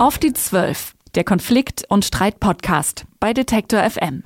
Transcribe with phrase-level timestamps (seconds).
[0.00, 4.22] Auf die Zwölf, der Konflikt- und Streit-Podcast bei Detektor FM.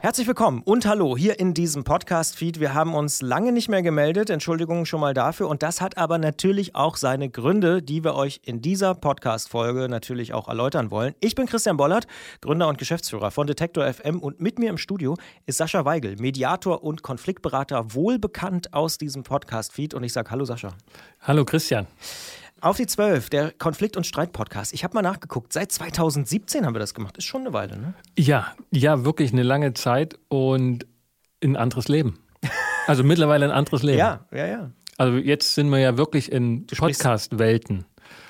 [0.00, 2.60] Herzlich willkommen und hallo hier in diesem Podcast-Feed.
[2.60, 5.48] Wir haben uns lange nicht mehr gemeldet, Entschuldigung schon mal dafür.
[5.48, 10.34] Und das hat aber natürlich auch seine Gründe, die wir euch in dieser Podcast-Folge natürlich
[10.34, 11.16] auch erläutern wollen.
[11.18, 12.06] Ich bin Christian Bollert,
[12.40, 15.16] Gründer und Geschäftsführer von Detektor FM und mit mir im Studio
[15.46, 19.94] ist Sascha Weigel, Mediator und Konfliktberater, wohlbekannt aus diesem Podcast-Feed.
[19.94, 20.74] Und ich sage Hallo Sascha.
[21.22, 21.88] Hallo Christian.
[22.60, 24.72] Auf die 12, der Konflikt- und Streit-Podcast.
[24.72, 25.52] Ich habe mal nachgeguckt.
[25.52, 27.16] Seit 2017 haben wir das gemacht.
[27.16, 27.94] Ist schon eine Weile, ne?
[28.18, 30.86] Ja, ja, wirklich eine lange Zeit und
[31.42, 32.18] ein anderes Leben.
[32.86, 33.98] Also mittlerweile ein anderes Leben.
[33.98, 34.70] ja, ja, ja.
[34.96, 37.84] Also jetzt sind wir ja wirklich in Podcast-Welten.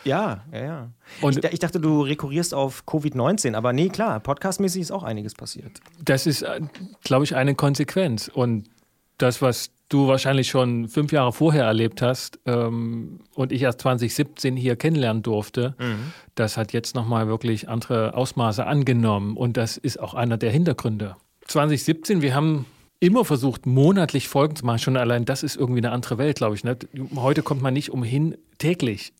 [0.04, 0.90] Ja, ja, ja.
[1.23, 5.34] Und ich, ich, dachte, du rekurrierst auf Covid-19, aber nee, klar, podcastmäßig ist auch einiges
[5.34, 5.80] passiert.
[6.04, 6.60] Das ist, äh,
[7.02, 8.29] glaube ich, eine Konsequenz.
[8.29, 8.68] Und
[9.16, 14.56] das, was du wahrscheinlich schon fünf Jahre vorher erlebt hast ähm, und ich erst 2017
[14.56, 16.12] hier kennenlernen durfte, mhm.
[16.34, 21.16] das hat jetzt nochmal wirklich andere Ausmaße angenommen und das ist auch einer der Hintergründe.
[21.46, 22.66] 2017, wir haben
[23.01, 24.80] immer versucht, monatlich Folgen zu machen.
[24.80, 26.65] Schon allein das ist irgendwie eine andere Welt, glaube ich.
[26.65, 26.77] Ne?
[27.15, 29.12] Heute kommt man nicht umhin, täglich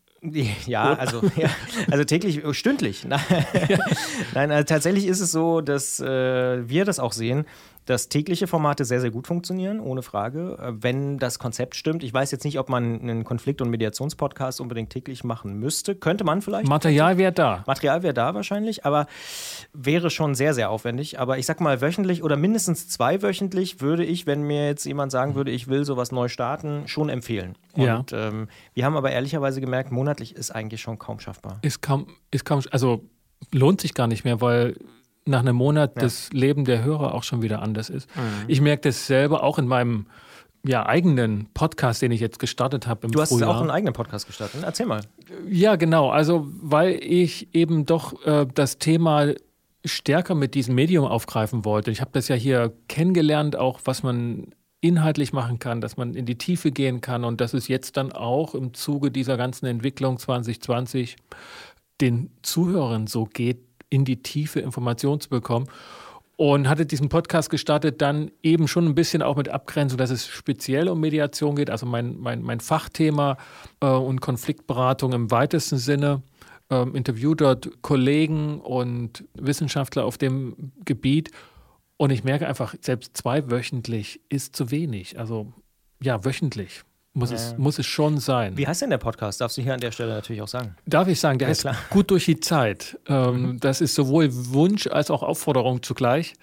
[0.67, 1.49] ja, also, ja,
[1.91, 3.07] also täglich, stündlich.
[4.35, 7.45] Nein, also tatsächlich ist es so, dass äh, wir das auch sehen,
[7.89, 12.05] dass tägliche Formate sehr, sehr gut funktionieren, ohne Frage, äh, wenn das Konzept stimmt.
[12.05, 15.95] Ich weiß jetzt nicht, ob man einen Konflikt- und Mediationspodcast unbedingt täglich machen müsste.
[15.95, 16.69] Könnte man vielleicht.
[16.69, 17.65] Material wäre da.
[17.67, 19.07] Material wäre da wahrscheinlich, aber
[19.73, 21.19] wäre schon sehr, sehr aufwendig.
[21.19, 25.35] Aber ich sag mal, wöchentlich oder mindestens zweiwöchentlich würde ich, wenn mir jetzt jemand sagen
[25.35, 27.57] würde, ich will sowas neu starten, schon empfehlen.
[27.73, 28.05] Und ja.
[28.13, 31.59] ähm, wir haben aber ehrlicherweise gemerkt, monatlich ist eigentlich schon kaum schaffbar.
[31.63, 33.09] Ist kaum, ist kaum, also
[33.51, 34.77] lohnt sich gar nicht mehr, weil
[35.29, 36.03] nach einem Monat ja.
[36.03, 38.09] das Leben der Hörer auch schon wieder anders ist.
[38.17, 38.23] Mhm.
[38.49, 40.07] Ich merke das selber auch in meinem
[40.65, 43.51] ja, eigenen Podcast, den ich jetzt gestartet habe im Du hast Frühjahr.
[43.51, 44.63] auch einen eigenen Podcast gestartet.
[44.65, 45.03] Erzähl mal.
[45.49, 46.11] Ja, genau.
[46.11, 49.33] Also, weil ich eben doch äh, das Thema
[49.85, 51.91] stärker mit diesem Medium aufgreifen wollte.
[51.91, 54.49] Ich habe das ja hier kennengelernt, auch was man
[54.81, 58.13] inhaltlich machen kann, dass man in die Tiefe gehen kann und dass es jetzt dann
[58.13, 61.17] auch im Zuge dieser ganzen Entwicklung 2020
[62.01, 63.59] den Zuhörern so geht,
[63.91, 65.67] in die Tiefe Informationen zu bekommen.
[66.37, 70.29] Und hatte diesen Podcast gestartet, dann eben schon ein bisschen auch mit Abgrenzung, dass es
[70.29, 73.39] speziell um Mediation geht, also mein, mein, mein Fachthema
[73.81, 76.23] äh, und Konfliktberatung im weitesten Sinne.
[76.71, 81.31] Ähm, interview dort Kollegen und Wissenschaftler auf dem Gebiet.
[81.97, 85.19] Und ich merke einfach, selbst zweiwöchentlich ist zu wenig.
[85.19, 85.53] Also
[86.01, 86.85] ja, wöchentlich.
[87.19, 87.37] Muss, ja.
[87.37, 88.57] es, muss es schon sein.
[88.57, 89.41] Wie heißt denn der Podcast?
[89.41, 90.77] Darfst du hier an der Stelle natürlich auch sagen?
[90.87, 91.77] Darf ich sagen, der ja, heißt klar.
[91.91, 92.97] Gut durch die Zeit.
[93.09, 93.61] Ähm, mhm.
[93.61, 96.35] Das ist sowohl Wunsch als auch Aufforderung zugleich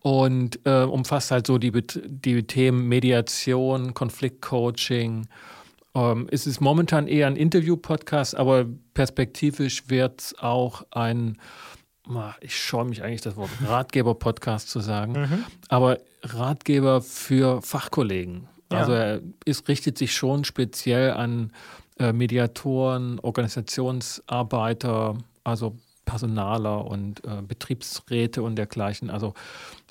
[0.00, 5.28] und äh, umfasst halt so die, die Themen Mediation, Konfliktcoaching.
[5.94, 8.64] Ähm, es ist momentan eher ein Interview-Podcast, aber
[8.94, 11.36] perspektivisch wird es auch ein,
[12.40, 15.44] ich scheue mich eigentlich das Wort Ratgeber-Podcast zu sagen, mhm.
[15.68, 18.48] aber Ratgeber für Fachkollegen.
[18.70, 21.52] Also er ist, richtet sich schon speziell an
[21.98, 29.10] äh, Mediatoren, Organisationsarbeiter, also Personaler und äh, Betriebsräte und dergleichen.
[29.10, 29.34] Also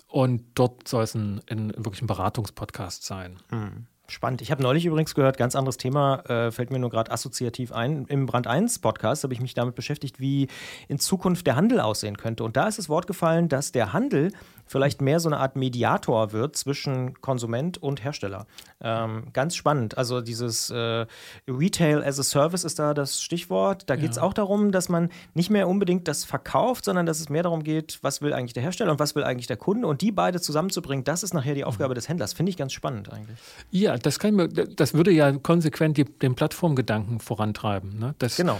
[0.07, 3.37] und dort soll es ein, ein wirklich ein Beratungspodcast sein.
[3.49, 3.87] Mhm.
[4.09, 4.41] Spannend.
[4.41, 8.05] Ich habe neulich übrigens gehört, ganz anderes Thema, äh, fällt mir nur gerade assoziativ ein.
[8.09, 10.49] Im Brand 1 Podcast habe ich mich damit beschäftigt, wie
[10.89, 12.43] in Zukunft der Handel aussehen könnte.
[12.43, 14.33] Und da ist das Wort gefallen, dass der Handel
[14.65, 18.47] vielleicht mehr so eine Art Mediator wird zwischen Konsument und Hersteller.
[18.81, 19.97] Ähm, ganz spannend.
[19.97, 21.05] Also dieses äh,
[21.47, 23.89] Retail as a Service ist da das Stichwort.
[23.89, 24.23] Da geht es ja.
[24.23, 27.99] auch darum, dass man nicht mehr unbedingt das verkauft, sondern dass es mehr darum geht,
[28.01, 29.87] was will eigentlich der Hersteller und was will eigentlich der Kunde.
[29.87, 31.95] Und die beide zusammenzubringen, das ist nachher die Aufgabe mhm.
[31.95, 32.33] des Händlers.
[32.33, 33.37] Finde ich ganz spannend eigentlich.
[33.71, 37.97] Ja, das, kann mir, das würde ja konsequent die, den Plattformgedanken vorantreiben.
[37.99, 38.15] Ne?
[38.19, 38.59] Das, genau.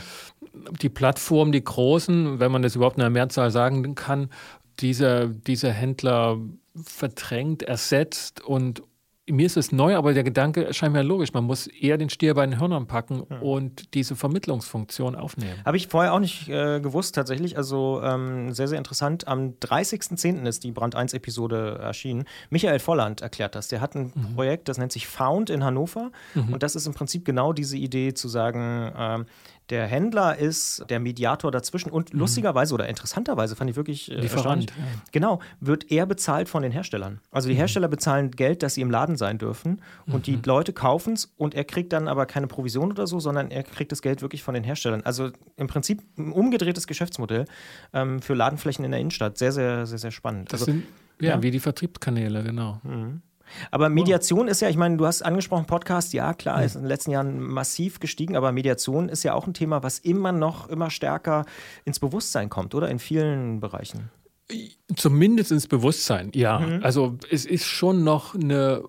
[0.82, 4.30] Die Plattformen, die großen, wenn man das überhaupt in der Mehrzahl sagen kann,
[4.80, 6.38] diese, diese Händler
[6.76, 8.84] verdrängt, ersetzt und
[9.30, 11.32] mir ist es neu, aber der Gedanke erscheint mir logisch.
[11.34, 13.40] Man muss eher den Stier bei den Hörnern packen ja.
[13.40, 15.62] und diese Vermittlungsfunktion aufnehmen.
[15.64, 17.56] Habe ich vorher auch nicht äh, gewusst, tatsächlich.
[17.56, 19.28] Also ähm, sehr, sehr interessant.
[19.28, 20.46] Am 30.10.
[20.46, 22.26] ist die Brand 1-Episode erschienen.
[22.50, 23.70] Michael Volland erklärt das.
[23.70, 24.36] Der hat ein mhm.
[24.36, 26.12] Projekt, das nennt sich Found in Hannover.
[26.34, 26.54] Mhm.
[26.54, 29.26] Und das ist im Prinzip genau diese Idee zu sagen, ähm,
[29.74, 32.20] der Händler ist der Mediator dazwischen und mhm.
[32.20, 34.76] lustigerweise oder interessanterweise fand ich wirklich äh, Lieferant, ja.
[35.12, 37.22] genau, wird er bezahlt von den Herstellern.
[37.32, 37.60] Also die mhm.
[37.60, 40.22] Hersteller bezahlen Geld, dass sie im Laden sein dürfen und mhm.
[40.22, 43.64] die Leute kaufen es und er kriegt dann aber keine Provision oder so, sondern er
[43.64, 45.02] kriegt das Geld wirklich von den Herstellern.
[45.06, 47.46] Also im Prinzip ein umgedrehtes Geschäftsmodell
[47.94, 49.40] ähm, für Ladenflächen in der Innenstadt.
[49.40, 50.54] Sehr, sehr, sehr, sehr spannend.
[50.54, 50.84] Das also, sind
[51.20, 52.80] ja, ja, wie die Vertriebskanäle, genau.
[52.84, 53.22] Mhm.
[53.72, 56.64] Aber Mediation ist ja, ich meine, du hast angesprochen, Podcast, ja klar, Mhm.
[56.66, 60.00] ist in den letzten Jahren massiv gestiegen, aber Mediation ist ja auch ein Thema, was
[60.00, 61.46] immer noch, immer stärker
[61.86, 62.90] ins Bewusstsein kommt, oder?
[62.90, 64.10] In vielen Bereichen.
[64.96, 66.60] Zumindest ins Bewusstsein, ja.
[66.60, 66.80] Mhm.
[66.84, 68.84] Also es ist schon noch eine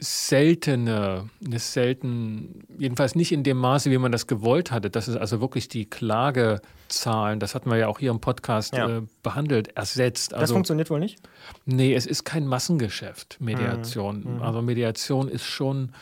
[0.00, 4.90] seltene, eine selten, jedenfalls nicht in dem Maße, wie man das gewollt hatte.
[4.90, 8.88] Das ist also wirklich die Klagezahlen, das hatten wir ja auch hier im Podcast Ja.
[8.98, 10.32] äh, behandelt, ersetzt.
[10.32, 11.18] Das Also, funktioniert wohl nicht?
[11.66, 13.46] nee, es ist kein Massengeschäft, Mhm.
[13.46, 14.40] Mediation.
[14.42, 15.92] Also Mediation ist schon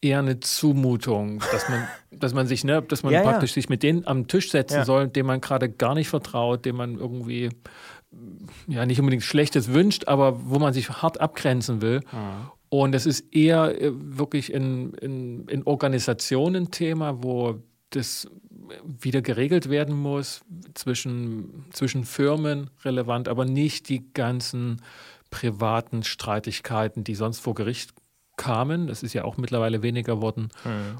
[0.00, 3.30] eher eine Zumutung, dass man, dass man sich, ne, dass man Ja, ja.
[3.30, 4.84] praktisch sich mit denen am Tisch setzen Ja.
[4.84, 7.48] soll, dem man gerade gar nicht vertraut, dem man irgendwie
[8.68, 12.00] ja nicht unbedingt Schlechtes wünscht, aber wo man sich hart abgrenzen will.
[12.70, 18.28] Und es ist eher äh, wirklich in, in, in Organisationen Thema, wo das
[18.84, 20.42] wieder geregelt werden muss,
[20.74, 24.82] zwischen, zwischen Firmen relevant, aber nicht die ganzen
[25.30, 27.94] privaten Streitigkeiten, die sonst vor Gericht
[28.36, 28.86] kamen.
[28.86, 30.48] Das ist ja auch mittlerweile weniger worden.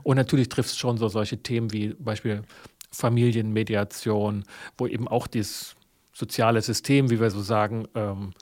[0.02, 2.42] Und natürlich trifft es schon so solche Themen wie Beispiel
[2.90, 4.44] Familienmediation,
[4.76, 5.76] wo eben auch dieses
[6.12, 8.32] soziale System, wie wir so sagen, ähm,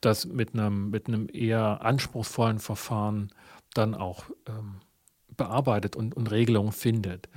[0.00, 3.30] das mit einem, mit einem eher anspruchsvollen Verfahren
[3.74, 4.76] dann auch ähm,
[5.36, 7.28] bearbeitet und, und Regelungen findet.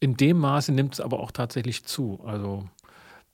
[0.00, 2.20] In dem Maße nimmt es aber auch tatsächlich zu.
[2.24, 2.68] Also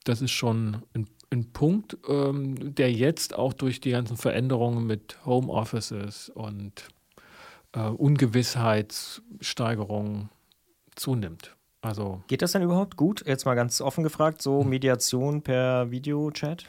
[0.05, 5.19] das ist schon ein, ein Punkt, ähm, der jetzt auch durch die ganzen Veränderungen mit
[5.25, 6.89] Homeoffices und
[7.73, 10.29] äh, Ungewissheitssteigerungen
[10.95, 11.57] zunimmt.
[11.81, 13.27] Also Geht das denn überhaupt gut?
[13.27, 14.71] Jetzt mal ganz offen gefragt, so Hm.
[14.71, 16.67] Mediation per Videochat?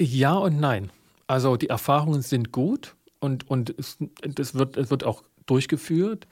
[0.00, 0.90] Ja und nein.
[1.26, 6.26] Also die Erfahrungen sind gut und, und es, das wird, es wird auch durchgeführt,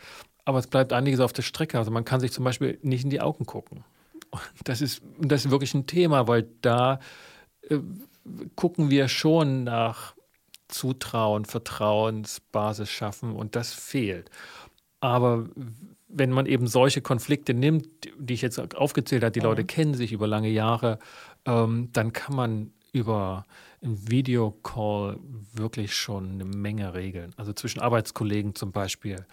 [0.44, 1.78] aber es bleibt einiges auf der Strecke.
[1.78, 3.84] Also man kann sich zum Beispiel nicht in die Augen gucken.
[4.64, 7.00] Das ist, das ist wirklich ein Thema, weil da
[7.68, 7.78] äh,
[8.56, 10.14] gucken wir schon nach
[10.68, 14.30] Zutrauen, Vertrauensbasis schaffen und das fehlt.
[15.00, 15.48] Aber
[16.08, 20.12] wenn man eben solche Konflikte nimmt, die ich jetzt aufgezählt habe, die Leute kennen sich
[20.12, 20.98] über lange Jahre,
[21.46, 23.44] ähm, dann kann man über
[23.82, 25.18] einen Videocall
[25.52, 27.32] wirklich schon eine Menge regeln.
[27.36, 29.24] Also zwischen Arbeitskollegen zum Beispiel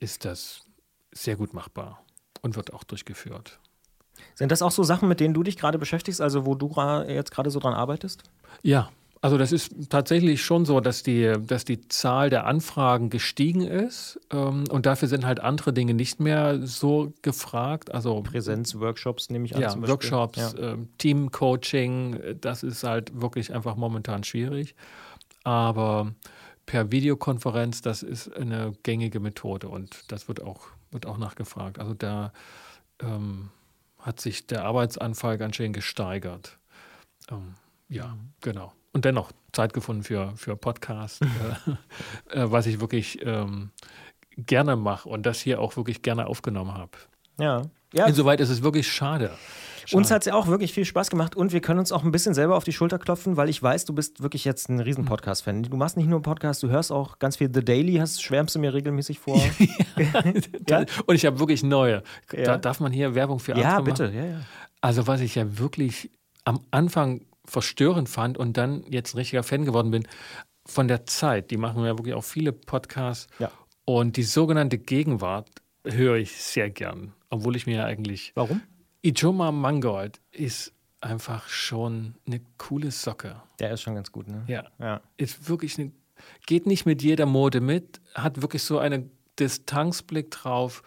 [0.00, 0.64] ist das
[1.12, 2.02] sehr gut machbar
[2.40, 3.60] und wird auch durchgeführt.
[4.34, 6.68] Sind das auch so Sachen, mit denen du dich gerade beschäftigst, also wo du
[7.08, 8.22] jetzt gerade so dran arbeitest?
[8.62, 8.90] Ja,
[9.22, 14.18] also das ist tatsächlich schon so, dass die, dass die Zahl der Anfragen gestiegen ist
[14.32, 17.94] ähm, und dafür sind halt andere Dinge nicht mehr so gefragt.
[17.94, 19.62] Also Präsenzworkshops nehme ich an.
[19.62, 19.92] ja, zum Beispiel.
[19.92, 20.72] Workshops, Ja.
[20.72, 24.74] ähm, Teamcoaching, äh, das ist halt wirklich einfach momentan schwierig.
[25.44, 26.12] Aber
[26.66, 31.78] per Videokonferenz, das ist eine gängige Methode und das wird auch, wird auch nachgefragt.
[31.78, 32.32] Also da
[33.00, 33.50] ähm,
[34.00, 36.58] hat sich der Arbeitsanfall ganz schön gesteigert.
[37.30, 37.54] Ähm,
[37.88, 38.72] ja, genau.
[38.92, 41.22] Und dennoch Zeit gefunden für, für Podcast,
[42.30, 43.70] äh, äh, was ich wirklich ähm,
[44.36, 46.92] gerne mache und das hier auch wirklich gerne aufgenommen habe.
[47.38, 47.62] Ja.
[47.92, 48.06] ja.
[48.06, 49.30] Insoweit ist es wirklich schade.
[49.90, 50.14] Uns Schade.
[50.14, 52.34] hat es ja auch wirklich viel Spaß gemacht und wir können uns auch ein bisschen
[52.34, 55.64] selber auf die Schulter klopfen, weil ich weiß, du bist wirklich jetzt ein riesen Podcast-Fan.
[55.64, 58.60] Du machst nicht nur Podcast, du hörst auch ganz viel The Daily, hast, schwärmst du
[58.60, 59.36] mir regelmäßig vor.
[60.68, 60.84] ja?
[61.06, 62.02] Und ich habe wirklich neue.
[62.32, 62.44] Ja.
[62.44, 64.04] Da darf man hier Werbung für ja, andere bitte.
[64.04, 64.16] machen?
[64.16, 64.40] Ja, ja.
[64.80, 66.10] Also was ich ja wirklich
[66.44, 70.06] am Anfang verstörend fand und dann jetzt ein richtiger Fan geworden bin,
[70.66, 71.50] von der Zeit.
[71.50, 73.26] Die machen ja wirklich auch viele Podcasts.
[73.38, 73.50] Ja.
[73.84, 75.50] Und die sogenannte Gegenwart
[75.84, 77.12] höre ich sehr gern.
[77.30, 78.32] Obwohl ich mir ja eigentlich.
[78.34, 78.62] Warum?
[79.02, 83.42] Ijoma Mangold ist einfach schon eine coole Socke.
[83.58, 84.44] Der ist schon ganz gut, ne?
[84.46, 84.64] Ja.
[84.78, 85.00] Ja.
[85.16, 85.90] Ist wirklich eine.
[86.46, 90.84] Geht nicht mit jeder Mode mit, hat wirklich so einen Distanzblick drauf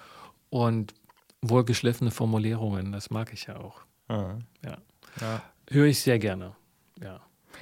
[0.49, 0.93] und
[1.41, 2.93] wohlgeschliffene Formulierungen.
[2.93, 3.81] Das mag ich ja auch.
[4.07, 4.45] Mhm.
[4.63, 4.77] Ja.
[5.19, 5.41] Ja.
[5.69, 6.55] Höre ich sehr gerne.
[7.01, 7.21] Ja.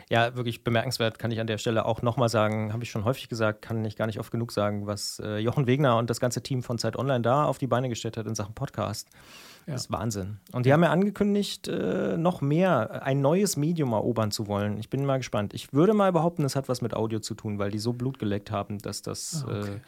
[0.09, 3.29] Ja, wirklich bemerkenswert, kann ich an der Stelle auch nochmal sagen, habe ich schon häufig
[3.29, 6.41] gesagt, kann ich gar nicht oft genug sagen, was äh, Jochen Wegner und das ganze
[6.41, 9.07] Team von Zeit Online da auf die Beine gestellt hat in Sachen Podcast.
[9.65, 9.73] Ja.
[9.73, 10.39] Das ist Wahnsinn.
[10.51, 14.77] Und die haben ja angekündigt, äh, noch mehr, ein neues Medium erobern zu wollen.
[14.77, 15.53] Ich bin mal gespannt.
[15.53, 18.19] Ich würde mal behaupten, es hat was mit Audio zu tun, weil die so Blut
[18.19, 19.69] geleckt haben, dass das Ah, okay.
[19.75, 19.79] äh,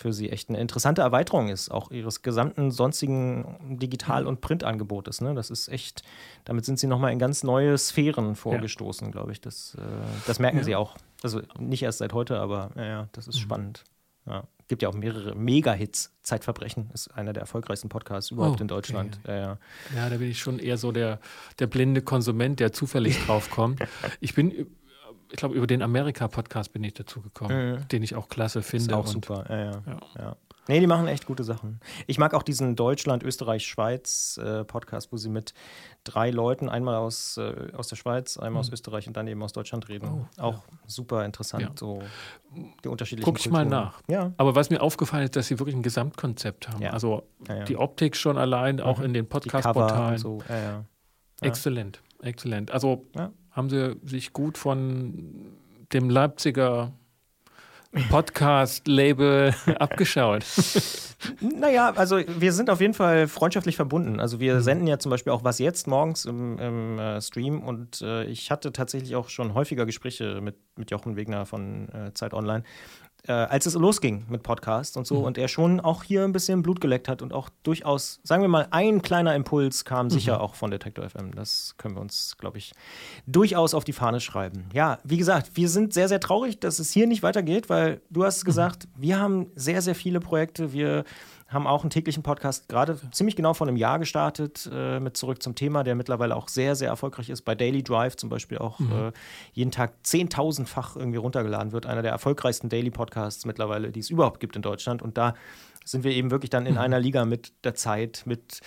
[0.00, 5.20] für sie echt eine interessante Erweiterung ist, auch ihres gesamten sonstigen Digital- und Printangebotes.
[5.20, 5.34] Ne?
[5.34, 6.02] Das ist echt,
[6.44, 9.40] damit sind sie nochmal in ganz neue Sphären vorgestoßen, glaube ich.
[9.42, 9.80] Das, äh,
[10.26, 10.64] das merken Ja.
[10.64, 10.96] sie auch.
[11.22, 13.40] Also nicht erst seit heute, aber ja, ja das ist Mhm.
[13.40, 13.84] spannend.
[14.26, 14.44] Ja.
[14.68, 16.12] Gibt ja auch mehrere Mega-Hits.
[16.22, 19.18] Zeitverbrechen ist einer der erfolgreichsten Podcasts überhaupt Oh, in Deutschland.
[19.26, 19.58] Ja, ja.
[19.96, 21.18] ja, da bin ich schon eher so der,
[21.58, 23.80] der blinde Konsument, der zufällig draufkommt.
[24.20, 24.66] Ich bin,
[25.30, 27.88] ich glaube, über den Amerika-Podcast bin ich dazu gekommen, Mhm.
[27.88, 28.86] den ich auch klasse finde.
[28.86, 29.44] Ist auch super.
[29.48, 29.82] Ja, ja.
[29.86, 30.00] Ja.
[30.18, 30.36] Ja.
[30.68, 31.80] Nee, die machen echt gute Sachen.
[32.06, 35.52] Ich mag auch diesen Deutschland, Österreich, Schweiz äh, Podcast, wo sie mit
[36.04, 38.68] drei Leuten, einmal aus, äh, aus der Schweiz, einmal mhm.
[38.68, 40.28] aus Österreich und dann eben aus Deutschland reden.
[40.38, 40.62] Oh, auch ja.
[40.86, 41.70] super interessant, ja.
[41.74, 42.02] so
[42.84, 44.00] die unterschiedlichen Guck ich mal nach.
[44.06, 44.32] Ja.
[44.36, 46.82] Aber was mir aufgefallen ist, dass sie wirklich ein Gesamtkonzept haben.
[46.82, 46.90] Ja.
[46.90, 47.26] Also
[47.66, 49.06] die Optik schon allein, auch mhm.
[49.06, 50.18] in den Podcast-Portalen.
[50.18, 50.40] So.
[51.40, 52.70] Exzellent, exzellent.
[52.70, 53.06] Also
[53.60, 55.54] haben sie sich gut von
[55.92, 56.92] dem Leipziger
[58.08, 60.46] Podcast-Label abgeschaut?
[61.40, 64.18] Naja, also wir sind auf jeden Fall freundschaftlich verbunden.
[64.18, 64.60] Also wir mhm.
[64.62, 68.50] senden ja zum Beispiel auch was jetzt morgens im, im äh, Stream und äh, ich
[68.50, 72.64] hatte tatsächlich auch schon häufiger Gespräche mit, mit Jochen Wegner von äh, Zeit Online
[73.26, 75.24] äh, als es losging mit Podcast und so mhm.
[75.24, 78.48] und er schon auch hier ein bisschen Blut geleckt hat und auch durchaus, sagen wir
[78.48, 80.10] mal, ein kleiner Impuls kam mhm.
[80.10, 81.34] sicher auch von Detektor FM.
[81.34, 82.72] Das können wir uns, glaube ich,
[83.26, 84.66] durchaus auf die Fahne schreiben.
[84.72, 88.24] Ja, wie gesagt, wir sind sehr, sehr traurig, dass es hier nicht weitergeht, weil du
[88.24, 88.46] hast mhm.
[88.46, 90.72] gesagt, wir haben sehr, sehr viele Projekte.
[90.72, 91.04] Wir
[91.50, 95.42] haben auch einen täglichen Podcast gerade ziemlich genau vor einem Jahr gestartet äh, mit Zurück
[95.42, 97.42] zum Thema, der mittlerweile auch sehr, sehr erfolgreich ist.
[97.42, 98.92] Bei Daily Drive zum Beispiel auch mhm.
[98.92, 99.12] äh,
[99.52, 101.86] jeden Tag zehntausendfach irgendwie runtergeladen wird.
[101.86, 105.02] Einer der erfolgreichsten Daily Podcasts mittlerweile, die es überhaupt gibt in Deutschland.
[105.02, 105.34] Und da
[105.84, 106.80] sind wir eben wirklich dann in mhm.
[106.80, 108.60] einer Liga mit der Zeit, mit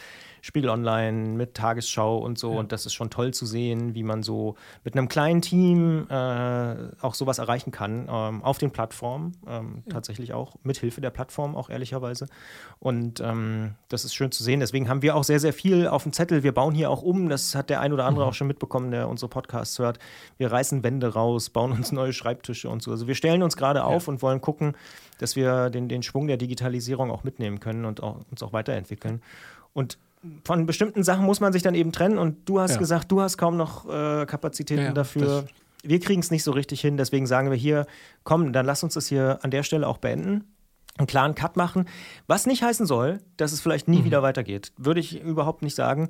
[0.45, 2.51] Spiegel Online, mit Tagesschau und so.
[2.51, 2.59] Ja.
[2.59, 6.75] Und das ist schon toll zu sehen, wie man so mit einem kleinen Team äh,
[6.99, 8.09] auch sowas erreichen kann.
[8.11, 9.93] Ähm, auf den Plattformen, ähm, ja.
[9.93, 12.27] tatsächlich auch, mit Hilfe der Plattform auch ehrlicherweise.
[12.79, 14.59] Und ähm, das ist schön zu sehen.
[14.59, 16.43] Deswegen haben wir auch sehr, sehr viel auf dem Zettel.
[16.43, 17.29] Wir bauen hier auch um.
[17.29, 18.29] Das hat der ein oder andere mhm.
[18.31, 19.97] auch schon mitbekommen, der unsere Podcasts hört.
[20.37, 22.91] Wir reißen Wände raus, bauen uns neue Schreibtische und so.
[22.91, 24.09] Also wir stellen uns gerade auf ja.
[24.11, 24.75] und wollen gucken,
[25.19, 29.21] dass wir den, den Schwung der Digitalisierung auch mitnehmen können und auch, uns auch weiterentwickeln.
[29.73, 29.97] Und
[30.45, 32.77] von bestimmten Sachen muss man sich dann eben trennen und du hast ja.
[32.77, 35.45] gesagt, du hast kaum noch äh, Kapazitäten ja, dafür.
[35.83, 37.85] Wir kriegen es nicht so richtig hin, deswegen sagen wir hier,
[38.23, 40.45] komm, dann lass uns das hier an der Stelle auch beenden
[40.97, 41.85] einen klaren Cut machen.
[42.27, 44.05] Was nicht heißen soll, dass es vielleicht nie mhm.
[44.05, 44.73] wieder weitergeht.
[44.77, 46.09] Würde ich überhaupt nicht sagen.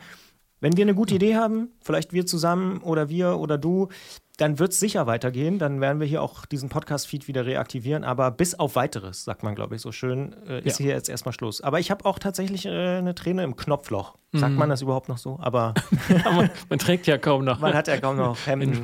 [0.64, 3.90] Wenn wir eine gute Idee haben, vielleicht wir zusammen oder wir oder du,
[4.38, 5.60] dann wird es sicher weitergehen.
[5.60, 8.06] Dann werden wir hier auch diesen Podcast-Feed wieder reaktivieren.
[8.06, 10.86] Aber bis auf weiteres, sagt man, glaube ich, so schön, äh, ist ja.
[10.86, 11.60] hier jetzt erstmal Schluss.
[11.60, 14.16] Aber ich habe auch tatsächlich äh, eine Träne im Knopfloch.
[14.32, 14.58] Sagt mhm.
[14.58, 15.38] man das überhaupt noch so?
[15.42, 15.74] Aber
[16.24, 17.60] man, man, trägt ja kaum noch.
[17.60, 18.82] Man hat ja kaum noch Hemden.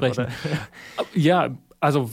[1.14, 2.10] ja, also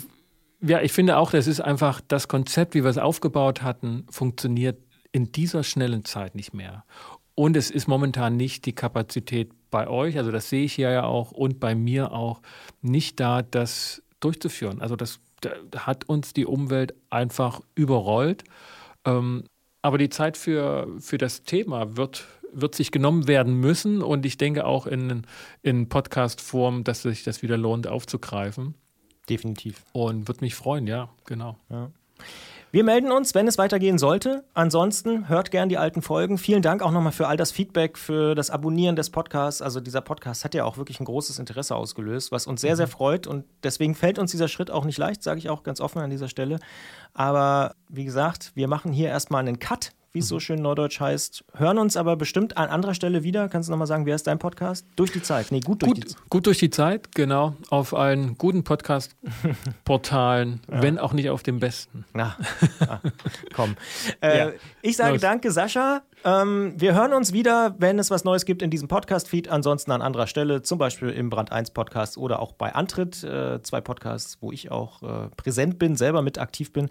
[0.61, 4.79] ja, ich finde auch, das ist einfach das Konzept, wie wir es aufgebaut hatten, funktioniert
[5.11, 6.85] in dieser schnellen Zeit nicht mehr.
[7.37, 11.05] Und es ist momentan nicht die Kapazität bei euch, also das sehe ich hier ja
[11.05, 12.41] auch und bei mir auch,
[12.83, 14.81] nicht da, das durchzuführen.
[14.81, 15.21] Also das,
[15.77, 18.45] hat uns die Umwelt einfach überrollt.
[19.05, 19.45] Ähm,
[19.83, 24.39] aber die Zeit für, für das Thema wird, wird sich genommen werden müssen und ich
[24.39, 25.23] denke auch in,
[25.63, 28.75] in Podcast-Form, dass sich das wieder lohnt aufzugreifen.
[29.29, 29.85] Definitiv.
[29.93, 31.59] Und würde mich freuen, ja, genau.
[31.69, 31.91] Ja.
[32.77, 34.45] Wir melden uns, wenn es weitergehen sollte.
[34.53, 36.37] Ansonsten hört gern die alten Folgen.
[36.37, 39.63] Vielen Dank auch nochmal für all das Feedback, für das Abonnieren des Podcasts.
[39.63, 42.87] Also dieser Podcast hat ja auch wirklich ein großes Interesse ausgelöst, was uns sehr, sehr
[42.87, 43.27] freut.
[43.27, 46.11] Und deswegen fällt uns dieser Schritt auch nicht leicht, sage ich auch ganz offen an
[46.11, 46.59] dieser Stelle.
[47.15, 51.45] Aber wie gesagt, wir machen hier erstmal einen Cut wie es so schön neudeutsch heißt.
[51.53, 53.51] Hören uns aber bestimmt an anderer Stelle wieder.
[53.51, 54.87] Kannst du nochmal sagen, wer ist dein Podcast?
[54.97, 55.53] Durch die Zeit.
[55.53, 56.31] Nee, gut durch gut, die Zeit.
[56.31, 57.55] Gut durch die Zeit, genau.
[57.69, 60.83] Auf allen guten Podcast-Portalen, ja.
[60.83, 62.07] wenn auch nicht auf dem besten.
[62.15, 62.35] Na,
[62.81, 63.01] ah,
[63.55, 63.77] komm.
[64.23, 64.53] Äh, ja.
[64.81, 65.21] Ich sage Los.
[65.21, 66.03] danke, Sascha.
[66.25, 69.49] Ähm, wir hören uns wieder, wenn es was Neues gibt in diesem Podcast-Feed.
[69.49, 73.23] Ansonsten an anderer Stelle, zum Beispiel im Brand 1 Podcast oder auch bei Antritt.
[73.23, 76.89] Äh, zwei Podcasts, wo ich auch äh, präsent bin, selber mit aktiv bin.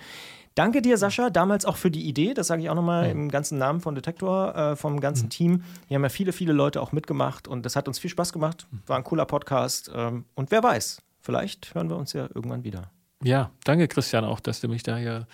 [0.56, 2.34] Danke dir, Sascha, damals auch für die Idee.
[2.34, 5.30] Das sage ich auch nochmal im ganzen Namen von Detektor, äh, vom ganzen mhm.
[5.30, 5.64] Team.
[5.90, 8.66] Hier haben ja viele, viele Leute auch mitgemacht und das hat uns viel Spaß gemacht.
[8.88, 9.92] War ein cooler Podcast.
[9.94, 12.90] Ähm, und wer weiß, vielleicht hören wir uns ja irgendwann wieder.
[13.22, 15.28] Ja, danke, Christian, auch, dass du mich da hier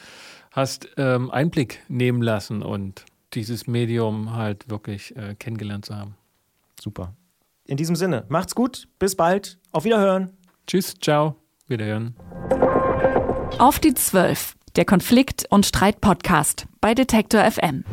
[0.51, 6.16] hast ähm, Einblick nehmen lassen und dieses Medium halt wirklich äh, kennengelernt zu haben.
[6.82, 7.13] Super.
[7.68, 10.36] In diesem Sinne, macht's gut, bis bald, auf Wiederhören.
[10.66, 11.36] Tschüss, ciao,
[11.68, 12.16] Wiederhören.
[13.60, 17.84] Auf die Zwölf der Konflikt- und Streit-Podcast bei Detektor FM.